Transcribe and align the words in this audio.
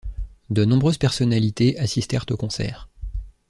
De 0.49 0.65
nombreuses 0.65 0.97
personnalités 0.97 1.77
assistèrent 1.77 2.25
au 2.31 2.35
concerts. 2.35 2.89